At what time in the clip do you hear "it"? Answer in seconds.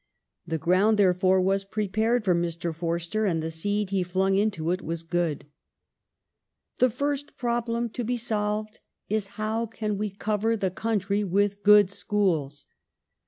4.71-4.81